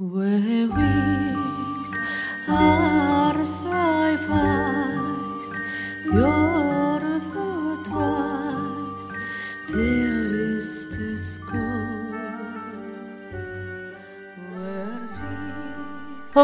[0.00, 0.06] ほ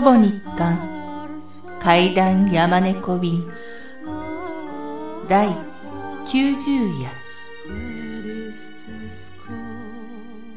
[0.03, 0.79] ぼ日刊
[1.81, 3.43] 階段山猫便
[5.29, 5.49] 第
[6.27, 7.11] 90夜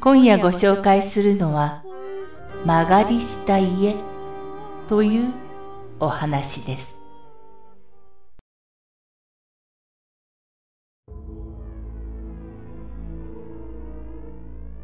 [0.02, 1.82] 今夜ご紹介するのは
[2.66, 3.96] 曲がりした家
[4.90, 5.34] という
[6.00, 7.00] お話です。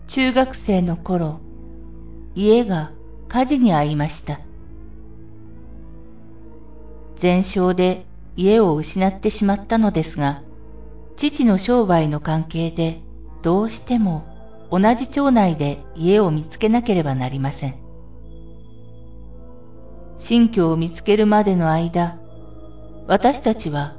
[0.08, 1.42] 中学生の頃
[2.36, 2.92] 家が
[3.28, 4.40] 火事に遭いました。
[7.18, 8.06] 全焼で
[8.38, 10.44] 家を失ってしまったのですが
[11.18, 13.00] 父の商売の関係で
[13.42, 14.35] どうしても
[14.78, 17.76] 同じ町内で家を見つけなければなりません。
[20.18, 22.20] 新居を見つけるまでの間、
[23.08, 23.96] 私たちは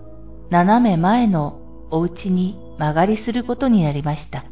[0.51, 4.45] 斜め前のお家に間借りすることになりました。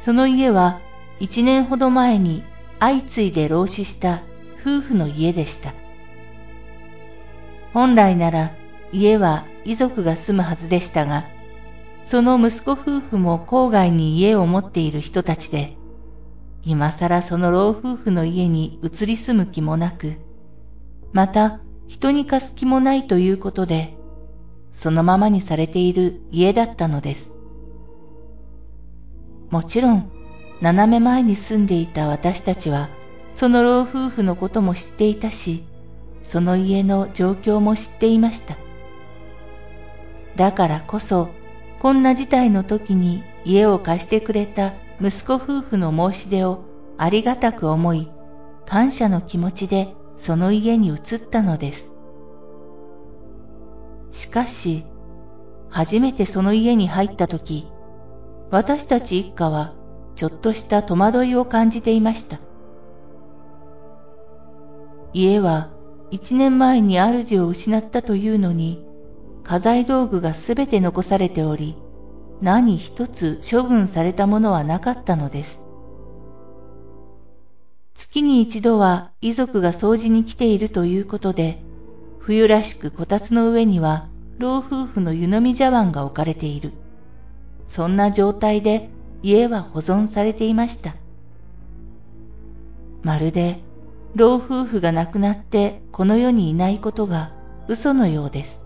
[0.00, 0.80] その家は
[1.20, 2.42] 一年ほど前に
[2.80, 4.22] 相次いで老死した
[4.60, 5.72] 夫婦の家でした。
[7.72, 8.50] 本来なら
[8.92, 11.22] 家は遺族が住むはずでしたが、
[12.06, 15.76] その息子夫婦も郊外に家を持っている人たちで、
[16.62, 20.14] 今更その老夫婦の家に移り住む気もなく、
[21.12, 23.96] また人に貸す気もないということで、
[24.72, 27.30] そのままにされている家だったのです。
[29.50, 30.10] もちろん、
[30.60, 32.88] 斜め前に住んでいた私たちは、
[33.34, 35.64] その老夫婦のことも知っていたし、
[36.22, 38.56] その家の状況も知っていました。
[40.36, 41.28] だからこそ、
[41.84, 46.64] こんな事態の時に家を貸してくれた息子夫婦の申し出を
[46.96, 48.08] ありがたく思い、
[48.64, 51.92] 感謝の気持ちでその家に移ったのです。
[54.10, 54.86] しかし、
[55.68, 57.68] 初めてその家に入った時、
[58.50, 59.74] 私たち一家は
[60.14, 62.40] ちょっとした戸惑いを感じていました。
[65.12, 65.68] 家は
[66.10, 68.82] 一年前に主を失ったというのに、
[69.44, 71.76] 家財道具がすべて残されており、
[72.40, 75.60] 何一つ処分されたものはなかったのです。
[77.94, 81.62] 月に一度は遺族が掃除に来ているということで、
[82.18, 86.72] 冬らしくこたつの上には老夫婦の湯飲み茶碗が置かれている。
[87.66, 88.90] そんな状態で
[89.22, 90.94] 家は保存されていました。
[93.02, 93.60] まるで
[94.14, 97.32] 老夫婦が亡くなってこの世にいないことが
[97.68, 98.63] 嘘のようです。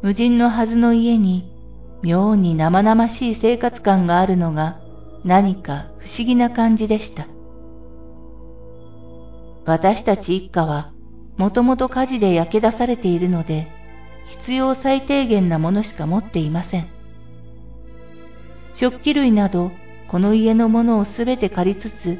[0.00, 1.50] 無人のはずの家に
[2.02, 4.80] 妙に生々しい生活感があるのが
[5.24, 7.26] 何か不思議な感じでした。
[9.64, 10.92] 私たち一家は
[11.36, 13.68] もともと火事で焼け出されているので
[14.26, 16.88] 必要最低限なものしか持っていません。
[18.72, 19.72] 食器類など
[20.06, 22.18] この家のものをすべて借りつつ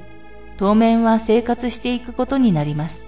[0.56, 3.07] 当面は生活していくことになります。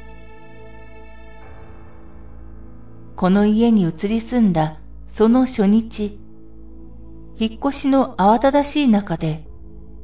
[3.20, 6.19] この家に移り住んだその初日、
[7.38, 9.44] 引っ越しの慌ただしい中で、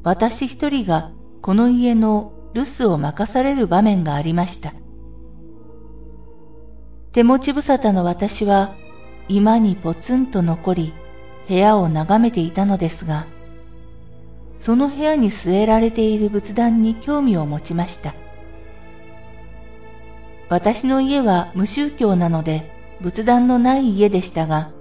[0.03, 4.75] 私一人がこの家の留守を任される場面がありました。
[7.13, 8.75] 手持ち無沙汰の私は、
[9.31, 10.93] 居間にポツンと残り、
[11.49, 13.25] 部屋を眺めていたのですが、
[14.59, 18.15] その部屋に据えられている仏壇に興味を持ちました。
[20.51, 24.73] 私の家は無宗教なので、仏壇のない家でしたが、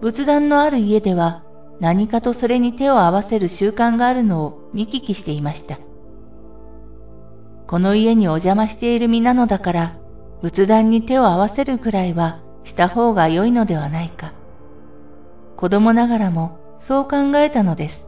[0.00, 1.42] 仏壇のある家では
[1.80, 5.78] 何かとそれに手を合わせる習慣があるのを見聞きしていました。
[7.66, 9.92] この家にお邪魔している身なのだから、
[10.42, 14.32] 仏壇に手を合わせるくらいはした方が良いのではないか。
[15.56, 18.06] 子供ながらもそう考えたのです。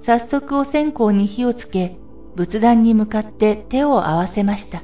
[0.00, 1.98] 早速お線香に火をつけ、
[2.34, 4.82] 仏壇に向かって手を合わせました。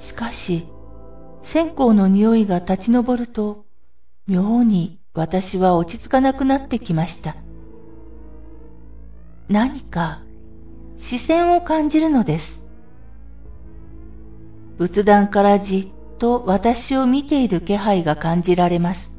[0.00, 0.66] しかし、
[1.42, 3.66] 線香の匂いが立ち上ると、
[4.26, 7.36] 妙に私は落ち着かなくなってきました。
[9.48, 10.22] 何か
[10.96, 12.64] 視線を感じるのです。
[14.78, 15.88] 仏壇からじっ
[16.18, 19.18] と私を見ている気配が感じられます。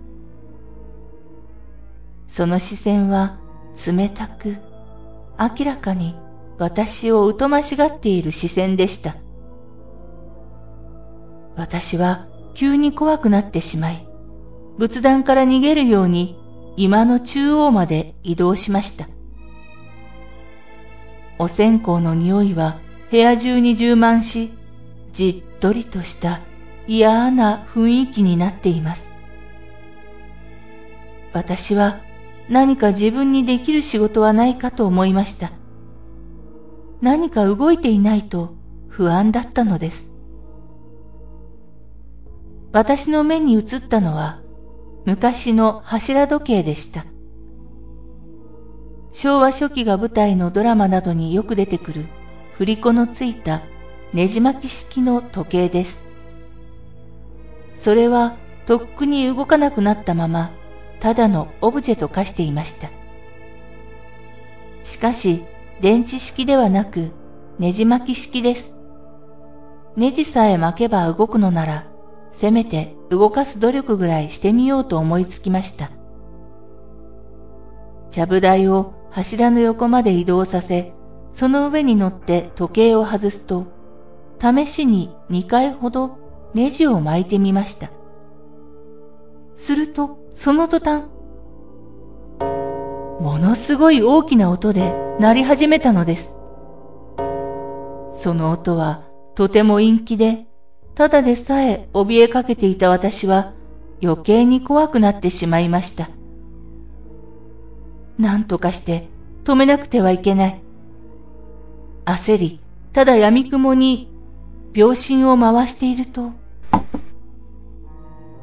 [2.28, 3.38] その視線は
[3.86, 4.58] 冷たく、
[5.38, 6.16] 明らかに
[6.58, 9.16] 私を疎ましがっている視線でした。
[11.62, 12.26] 私は
[12.56, 14.08] 急に怖くなってしまい、
[14.80, 16.36] 仏壇から逃げるように
[16.76, 19.08] 居間の中央まで移動しました。
[21.38, 22.80] お線香の匂いは
[23.12, 24.52] 部屋中に充満し、
[25.14, 26.40] じっとりとした
[26.88, 29.12] 嫌な雰囲気になっています。
[31.32, 32.00] 私は
[32.50, 35.52] 何か自分にできる仕事はないかと思いました。
[37.02, 38.56] 何か動いていないと
[38.90, 40.11] 不安だったのです。
[42.74, 44.40] 私の目に映ったのは
[45.06, 47.06] 昔の柱時計でした。
[49.12, 52.06] 昭和初期が舞台のドラマなどによく出てくる
[52.54, 53.62] 振り子のついた
[54.14, 56.04] ねじ巻き式の時計です。
[57.74, 58.36] それは
[58.68, 60.52] とっくに動かなくなったまま、
[61.00, 62.90] ただのオブジェと化していました。
[64.84, 65.44] しかし、
[65.82, 67.12] 電池式ではなく、
[67.60, 68.76] ねじ巻き式です。
[69.98, 71.91] ネジさえ巻けば動くのなら、
[72.42, 75.92] せめて動かす努力ぐらいしてみようと思いつきました。
[78.10, 80.96] ちゃぶ台を柱の横まで移動させ、
[81.34, 83.68] その上に乗って時計を外すと、
[84.42, 86.18] 試しに2回ほど
[86.56, 87.92] ネジを巻いてみました。
[89.56, 91.04] すると、その途端、
[93.20, 96.36] ものすごい大きな音で鳴り始めたのです。
[98.14, 99.04] その音は
[99.36, 100.48] とても陰気で、
[100.96, 103.54] ただでさえ怯えかけていた私は
[104.04, 106.10] 余計に怖くなってしまいました。
[108.18, 109.08] 何とかして
[109.44, 110.62] 止めなくてはいけない。
[112.06, 112.60] 焦り、
[112.94, 114.12] ただ闇雲に
[114.74, 116.32] 秒針を回していると、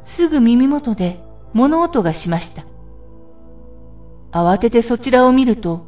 [0.05, 1.21] すぐ耳元で
[1.53, 2.65] 物音がしました。
[4.31, 5.87] 慌ててそちらを見ると、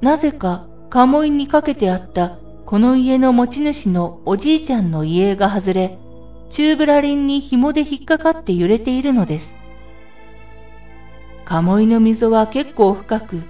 [0.00, 5.98] なぜか鴨居にかけてあったこの家の持ち主のおじいちゃんの家が外れ、
[6.48, 9.54] チューブラリンに紐で引っかかって揺れているのです。
[11.44, 13.42] 鴨居の溝は結構深く、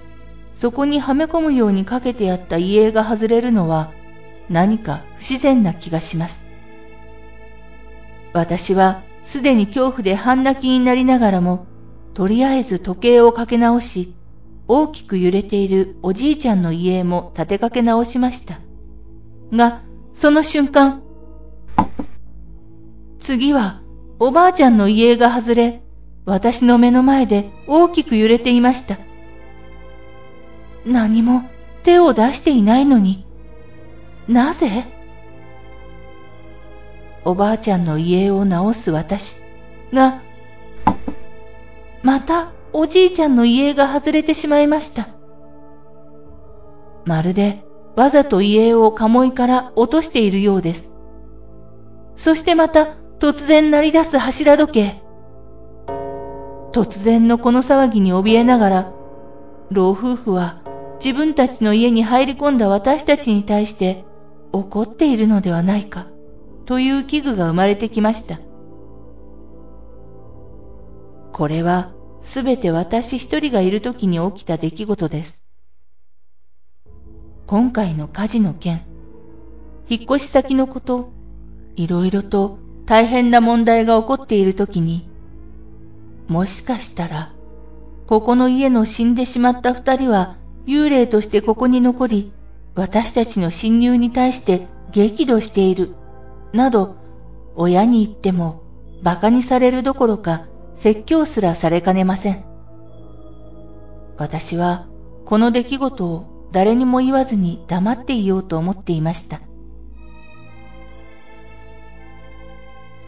[0.53, 3.91] そこにはめ込むようにかけてあった家が外れるのは
[4.49, 6.45] 何か不自然な気がします。
[8.33, 11.67] 私はすでに恐怖で半泣きになりながらも、
[12.13, 14.13] とりあえず時計をかけ直し、
[14.67, 18.59] 大きく揺れているおじいちゃんの家も立てかけ直しました。
[19.53, 19.81] が、
[20.13, 21.03] その瞬間、
[23.19, 23.81] 次は
[24.19, 25.81] おばあちゃんの家が外れ、
[26.25, 28.97] 私の目の前で大きく揺れていました。
[30.85, 31.43] 何も
[31.83, 33.25] 手を出していないのに、
[34.27, 34.69] なぜ？
[37.23, 39.41] おばあちゃんの家を直す私
[39.91, 40.21] が、
[42.03, 45.07] またおじいちゃんの家が外れてしまいました。
[47.05, 47.64] まるで
[47.95, 50.91] わざと家を鴨居から落としているようです。
[52.15, 52.87] そしてまた
[53.19, 55.01] 突然鳴り出す柱時計。
[56.71, 58.93] 突然のこの騒ぎに怯えながら、
[59.71, 60.61] 老夫婦は
[61.03, 64.03] 自分たちの家に入り込んだ私たちに対して
[64.51, 66.07] 怒っているのではないか。
[66.65, 68.39] という器具が生まれてきました。
[71.31, 75.44] これはすべて私一人がいる時に起きた出来事です。
[77.47, 78.81] 今回の火事の件、
[79.87, 81.11] 引っ越し先のこと、
[81.75, 82.57] いろいろと
[82.87, 85.07] 大変な問題が起こっている時に、
[86.27, 87.33] もしかしたら、
[88.07, 92.31] ここの家の死んでしまった二人は幽霊としてここに残り、
[92.73, 95.93] 私たちの侵入に対して激怒している
[96.51, 96.95] など、
[97.55, 98.63] 親に言っても
[99.01, 102.43] 馬鹿にされるどころか説教すらされかねません。
[104.17, 104.87] 私は
[105.25, 109.41] この出来事を誰にも言わずに黙っていようと思っていました。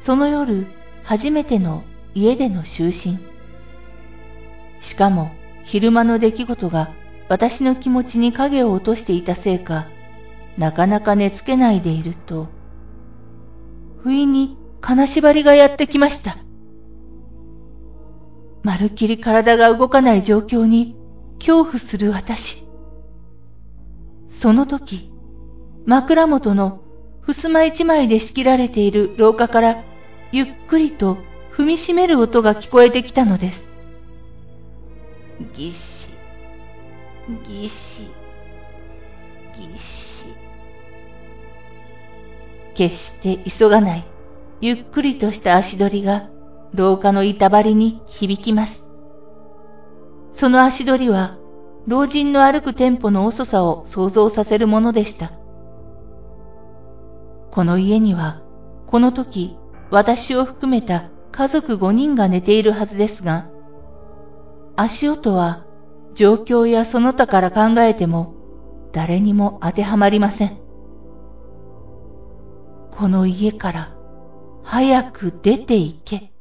[0.01, 0.67] その夜、
[1.05, 3.21] 初めての家での就寝。
[4.81, 5.31] しかも
[5.63, 6.89] 昼間の出来事が
[7.29, 9.87] 私の気持ちに影を落としていたせいか、
[10.57, 12.49] なかなか寝つけないでいると、
[14.03, 16.35] 不意に金縛りがやってきました。
[18.63, 20.97] まるっきり体が動かない状況に
[21.39, 22.66] 恐怖する私。
[24.39, 25.09] その時、
[25.87, 26.81] 枕元の
[27.25, 29.83] 襖一枚で仕切られている廊下から
[30.31, 31.17] ゆっくりと
[31.51, 33.71] 踏みしめる音が聞こえてきたのです。
[35.55, 36.17] ぎっし、
[37.47, 38.09] ぎっし、
[39.59, 40.25] ぎっし。
[42.75, 44.05] 決して急がない、
[44.61, 46.29] ゆっくりとした足取りが
[46.75, 48.87] 廊下の板張りに響きます。
[50.33, 51.39] その足取りは、
[51.87, 55.31] 老人の歩くテンポの遅さを想像させるものでした。
[57.49, 58.41] この家には、
[58.87, 59.57] この時、
[59.89, 63.47] 私を含めた家族5人が寝ているはずですが、
[64.75, 65.65] 足音は
[66.13, 68.35] 状況やその他から考えても
[68.91, 70.57] 誰にも当てはまりません。
[72.91, 73.95] この家から
[74.63, 76.33] 早く出て行け。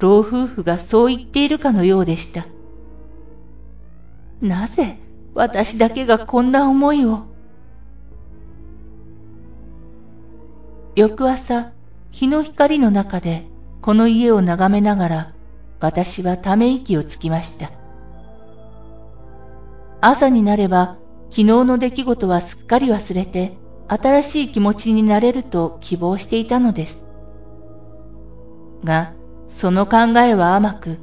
[0.00, 2.44] 老夫婦がそう言っているかのようでした。
[4.42, 4.98] なぜ
[5.34, 7.26] 私だけがこんな思いを？
[10.96, 11.70] 翌朝、
[12.10, 13.44] 日の光の中で
[13.80, 15.32] この家を眺めながら
[15.78, 17.70] 私はため息をつきました。
[20.00, 20.98] 朝になれば
[21.30, 23.56] 昨日の出来事はすっかり忘れて
[23.86, 27.06] 新しい気持ちになれると希望していたのです。
[28.82, 29.12] が、
[29.48, 30.98] その考えは甘く、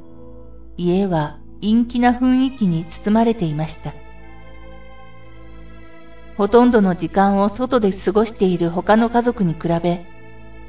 [0.75, 3.93] 家は陰気な雰囲気に包まれていました。
[6.37, 10.05] ほとんどの時間を外で過ごしている他の家族に比べ、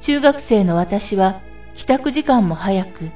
[0.00, 1.40] 中学生の私は
[1.76, 3.11] 帰宅時間も早く、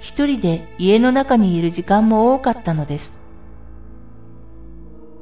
[0.00, 3.18] 一人で家の中にいる時間も多かったのです。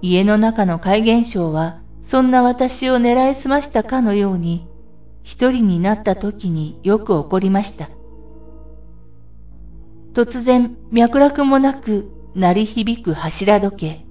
[0.01, 4.67] 家の中の怪現象はそんな私を狙いすましたかのように、
[5.23, 7.91] 一人になった時によく起こりました。
[10.15, 14.07] 突然、脈絡もなく、鳴り響く柱時計。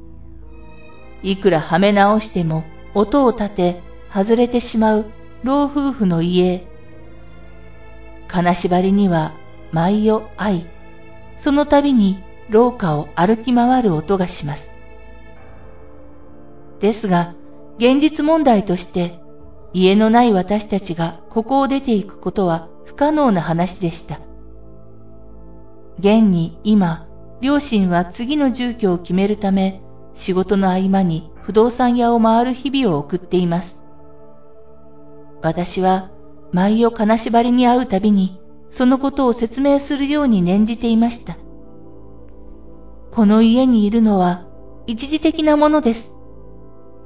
[1.22, 2.64] いくらはめ直しても、
[2.96, 3.82] 音を立て、
[4.12, 5.06] 外れてしまう
[5.44, 6.66] 老夫婦の家。
[8.28, 9.32] 金縛りには、
[9.72, 10.66] 舞を愛。
[11.38, 14.72] その度に廊下を歩き回る音がします。
[16.80, 17.36] ですが、
[17.78, 19.20] 現実問題として
[19.74, 24.31] 家のない私たちがここを出ていくことは不可能な話でした。
[26.00, 27.08] 現に今、
[27.42, 29.82] 両親は次の住居を決めるため
[30.14, 33.84] 仕事の合間に不動産屋を回る日々を送っています。
[35.42, 36.12] 私は
[36.52, 41.38] 舞を金縛りに会うたびにそのことを説明するように念じていました。
[43.12, 44.46] この家にいるのは
[44.88, 46.16] 一時的なものです。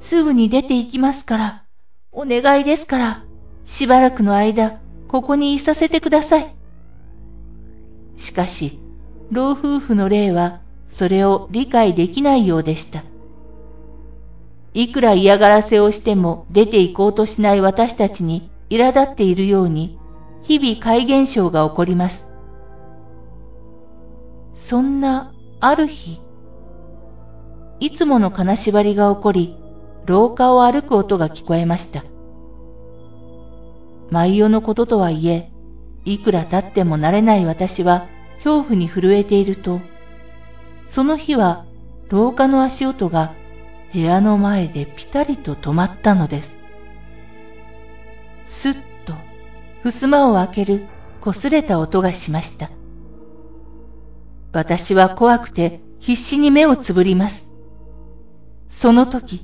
[0.00, 1.64] すぐに出て行きますから、
[2.12, 3.24] お願いですから、
[3.64, 6.56] しばらくの間、ここにいさせてください。
[8.16, 8.78] しかし、
[9.30, 13.02] 老夫婦の霊は、それを理解できないようでした。
[14.72, 19.98] いくら嫌がらせをしても出て行こうとしない私たちに苛立っているように、
[20.42, 22.28] 日々怪現象が起こります。
[24.54, 26.20] そんな、ある日、
[27.80, 29.56] いつもの金縛りが起こり、
[30.06, 32.04] 廊下を歩く音が聞こえました。
[34.10, 35.50] 毎夜のこととはいえ、
[36.06, 39.80] いくら経っても慣れない私は恐怖に震えていると、
[40.86, 41.66] その日は
[42.08, 43.34] 廊下の足音が
[43.92, 46.58] 部屋の前でピタリと止まったのです。
[48.46, 49.14] すっと、
[49.82, 50.86] 襖を開ける
[51.20, 52.70] 擦れた音がしました。
[54.52, 57.48] 私は怖くて必死に目をつぶります。
[58.68, 59.40] その時、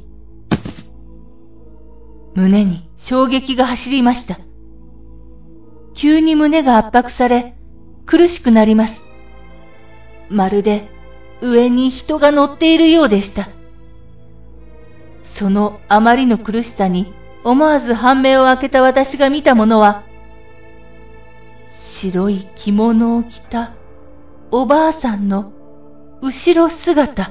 [2.35, 4.39] 胸に衝撃が走りました。
[5.95, 7.55] 急に胸が圧迫され、
[8.07, 9.05] 苦しくなります。
[10.29, 10.89] まるで
[11.41, 13.49] 上に人が乗っているようでした。
[15.23, 17.13] そのあまりの苦しさに
[17.45, 20.03] 思わず半目を開けた私が見たものは、
[21.71, 23.73] 白い着物を着た
[24.51, 25.53] おばあさんの
[26.21, 27.31] 後ろ姿。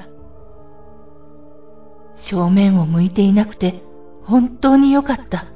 [2.14, 3.82] 正面を向いていなくて
[4.24, 5.46] 本当によかった。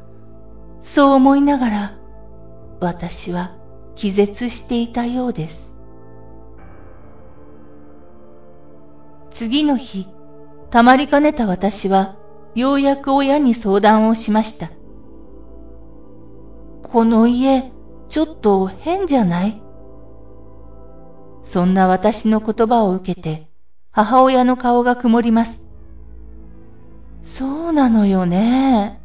[0.83, 1.93] そう思いながら、
[2.81, 3.57] 私は
[3.95, 5.75] 気絶していたようです。
[9.31, 10.07] 次の日、
[10.71, 12.17] たまりかねた私は、
[12.55, 14.71] ようやく親に相談をしました。
[16.83, 17.71] この家、
[18.09, 19.61] ちょっと変じゃない？
[21.43, 23.51] そんな私の言葉を受けて、
[23.91, 25.63] 母親の顔が曇ります。
[27.23, 29.01] そうなのよね。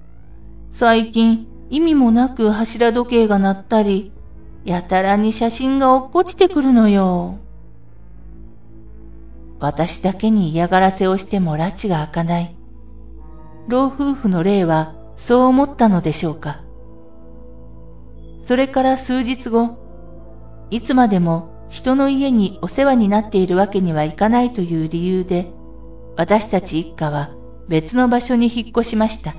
[0.72, 4.12] 最近意味もなく柱時計が鳴ったり、
[4.66, 7.38] やたらに写真が落っこちてくるのよ。
[9.60, 12.56] 私だけに嫌がらせをしても拉致が開かない。
[13.70, 16.62] 老夫婦の霊はそう思ったのでしょうか。
[18.44, 19.78] それから数日後、
[20.72, 25.50] いつまでも人の家にお世話になっているわけにはいかないという理由で、
[26.18, 27.30] 私たち一家は
[27.70, 29.36] 別の場所に引っ越しました。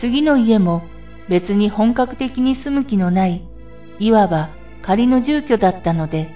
[0.00, 0.80] 次の家も
[1.28, 3.46] 別に本格的に住む気のない、
[3.98, 4.48] いわば
[4.80, 6.30] 仮の住居だったので、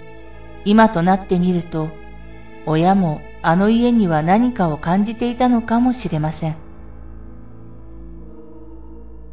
[0.66, 1.88] 今となってみると、
[2.66, 6.56] 親もあの家には何かを感じていたのかもしれません。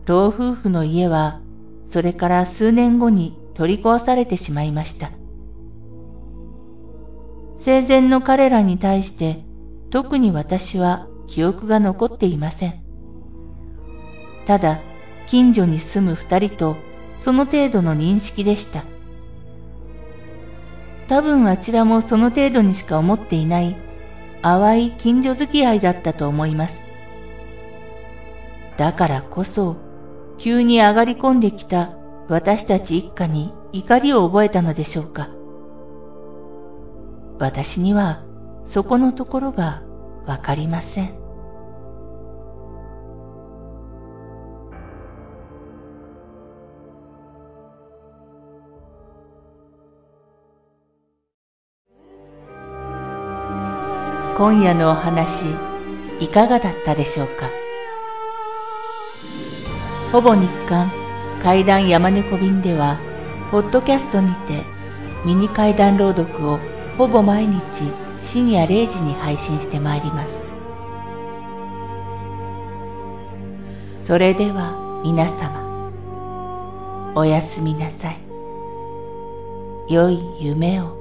[0.06, 1.42] 老夫婦の家は、
[1.90, 5.12] それから数年後に取り壊されてしまいました。
[7.58, 9.44] 生前の彼らに対して
[9.90, 12.91] 特に私は記憶が残っていません。
[14.46, 14.80] ただ、
[15.28, 16.76] 近所に住む二人と
[17.20, 18.84] その程度の認識でした。
[21.08, 23.76] 多分あちらもその程度にしか思っていない
[24.42, 26.82] 淡い近所付き合いだったと思います。
[28.78, 29.78] だからこそ、
[30.38, 31.96] 急に上がり込んできた
[32.28, 35.30] 私たち一家に怒りを覚えたのでしょうか。
[37.38, 38.24] 私には
[38.66, 39.84] そこのところが
[40.26, 41.21] わかりません。
[54.42, 55.46] 今夜のお話
[56.20, 57.48] いかがだったでしょうか？
[60.12, 60.92] ほぼ日刊
[61.44, 62.98] 怪談山猫便では
[63.52, 64.64] ポッドキャストにて
[65.26, 66.58] ミニ怪談朗読を
[66.98, 67.84] ほぼ毎日
[68.20, 70.42] 深夜0時に配信してまいります。
[74.02, 78.18] それでは皆様おやすみなさい。
[79.88, 81.00] 良い夢を。